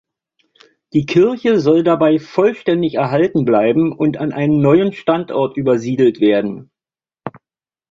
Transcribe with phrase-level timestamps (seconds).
[0.93, 6.71] Die Kirche soll dabei vollständig erhalten bleiben und an einen neuen Standort übersiedelt werden.